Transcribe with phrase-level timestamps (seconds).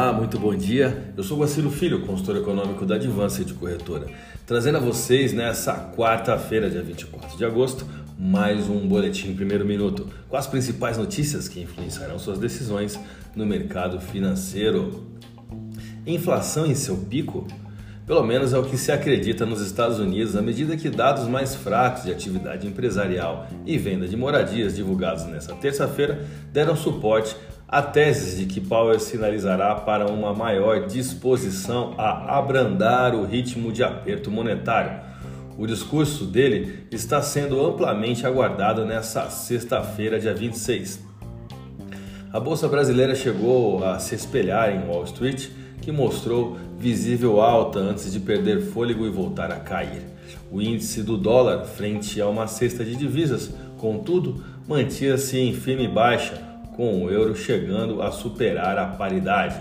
[0.00, 1.12] Olá, muito bom dia.
[1.16, 4.06] Eu sou Guaciro Filho, consultor econômico da Advance de Corretora,
[4.46, 7.84] trazendo a vocês nessa quarta-feira, dia 24 de agosto,
[8.16, 12.96] mais um boletim primeiro minuto com as principais notícias que influenciarão suas decisões
[13.34, 15.04] no mercado financeiro.
[16.06, 17.48] Inflação em seu pico?
[18.06, 21.56] Pelo menos é o que se acredita nos Estados Unidos à medida que dados mais
[21.56, 27.34] fracos de atividade empresarial e venda de moradias divulgados nesta terça-feira deram suporte
[27.68, 33.84] a tese de que Powell sinalizará para uma maior disposição a abrandar o ritmo de
[33.84, 35.06] aperto monetário.
[35.58, 41.06] O discurso dele está sendo amplamente aguardado nesta sexta-feira, dia 26.
[42.32, 45.48] A bolsa brasileira chegou a se espelhar em Wall Street,
[45.82, 50.02] que mostrou visível alta antes de perder fôlego e voltar a cair.
[50.50, 56.47] O índice do dólar frente a uma cesta de divisas, contudo, mantinha-se em firme baixa
[56.78, 59.60] com o euro chegando a superar a paridade.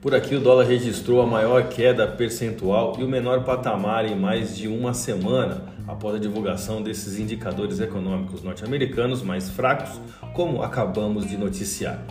[0.00, 4.56] Por aqui, o dólar registrou a maior queda percentual e o menor patamar em mais
[4.56, 10.00] de uma semana após a divulgação desses indicadores econômicos norte-americanos mais fracos,
[10.32, 12.02] como acabamos de noticiar.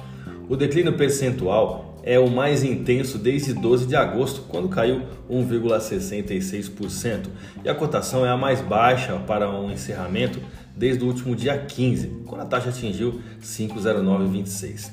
[0.47, 7.25] O declínio percentual é o mais intenso desde 12 de agosto, quando caiu 1,66%,
[7.63, 10.39] e a cotação é a mais baixa para um encerramento
[10.75, 14.91] desde o último dia 15, quando a taxa atingiu 5,0926.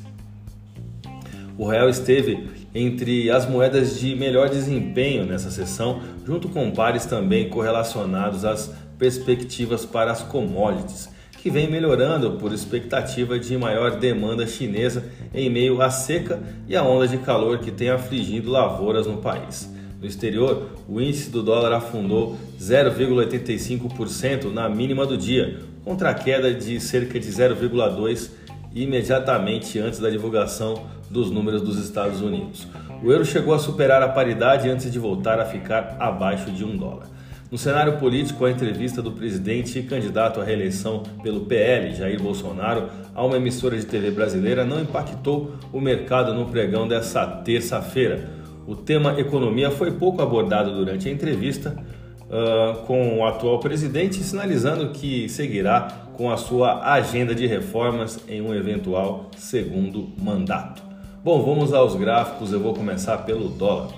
[1.58, 7.48] O real esteve entre as moedas de melhor desempenho nessa sessão, junto com pares também
[7.48, 11.10] correlacionados às perspectivas para as commodities,
[11.42, 16.82] que vem melhorando por expectativa de maior demanda chinesa em meio à seca e à
[16.84, 19.68] onda de calor que tem afligido lavouras no país.
[20.00, 26.52] No exterior, o índice do dólar afundou 0,85% na mínima do dia, contra a queda
[26.52, 28.30] de cerca de 0,2%
[28.74, 32.66] imediatamente antes da divulgação dos números dos Estados Unidos.
[33.02, 36.76] O euro chegou a superar a paridade antes de voltar a ficar abaixo de um
[36.76, 37.06] dólar.
[37.50, 42.88] No cenário político, a entrevista do presidente e candidato à reeleição pelo PL, Jair Bolsonaro,
[43.14, 48.30] a uma emissora de TV brasileira não impactou o mercado no pregão dessa terça-feira.
[48.66, 51.76] O tema economia foi pouco abordado durante a entrevista,
[52.32, 58.40] uh, com o atual presidente, sinalizando que seguirá com a sua agenda de reformas em
[58.40, 60.82] um eventual segundo mandato.
[61.22, 63.90] Bom, vamos aos gráficos, eu vou começar pelo dólar.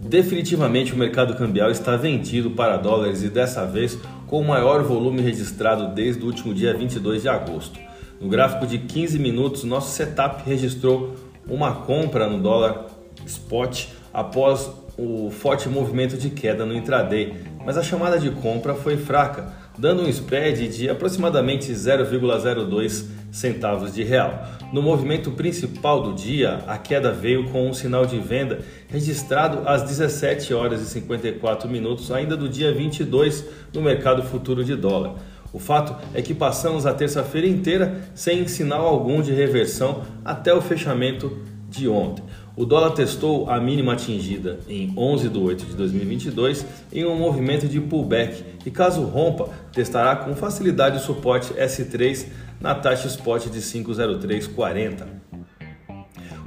[0.00, 5.22] Definitivamente o mercado cambial está vendido para dólares e dessa vez com o maior volume
[5.22, 7.78] registrado desde o último dia 22 de agosto.
[8.20, 11.14] No gráfico de 15 minutos, nosso setup registrou
[11.48, 12.86] uma compra no dólar
[13.26, 17.34] spot após o forte movimento de queda no intraday,
[17.64, 24.04] mas a chamada de compra foi fraca, dando um spread de aproximadamente 0,02 centavos de
[24.04, 24.46] real.
[24.72, 29.82] No movimento principal do dia, a queda veio com um sinal de venda registrado às
[29.82, 35.16] 17 horas e 54 minutos, ainda do dia 22 no mercado futuro de dólar.
[35.52, 40.60] O fato é que passamos a terça-feira inteira sem sinal algum de reversão até o
[40.60, 41.38] fechamento
[41.68, 42.24] de ontem.
[42.56, 47.66] O dólar testou a mínima atingida em 11 de 8 de 2022 em um movimento
[47.66, 52.28] de pullback e caso rompa, testará com facilidade o suporte S3
[52.60, 55.24] na taxa spot de 50340.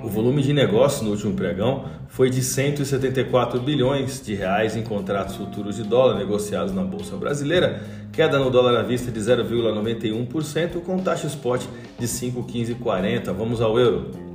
[0.02, 5.36] O volume de negócio no último pregão foi de 174 bilhões de reais em contratos
[5.36, 11.00] futuros de dólar negociados na bolsa brasileira, queda no dólar à vista de 0,91% com
[11.00, 11.64] taxa spot
[12.00, 13.34] de 5,1540.
[13.34, 14.27] Vamos ao euro.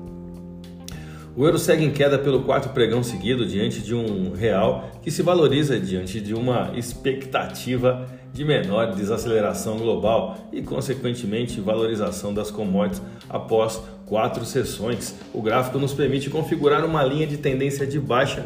[1.35, 5.23] O euro segue em queda pelo quarto pregão seguido diante de um real que se
[5.23, 13.01] valoriza diante de uma expectativa de menor desaceleração global e, consequentemente, valorização das commodities
[13.31, 15.15] após quatro sessões.
[15.33, 18.45] O gráfico nos permite configurar uma linha de tendência de baixa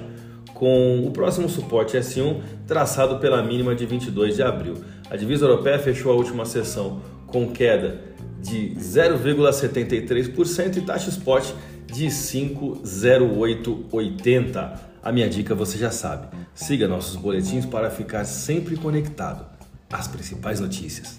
[0.54, 2.36] com o próximo suporte S1
[2.69, 4.75] traçado pela mínima de 22 de abril.
[5.10, 8.00] A divisa europeia fechou a última sessão com queda
[8.40, 11.52] de 0,73% e taxa spot
[11.96, 14.81] de 50880.
[15.02, 16.28] A minha dica você já sabe.
[16.54, 19.46] Siga nossos boletins para ficar sempre conectado
[19.90, 21.19] às principais notícias.